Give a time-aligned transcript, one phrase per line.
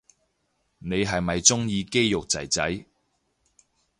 [0.79, 2.85] 你係咪鍾意肌肉仔仔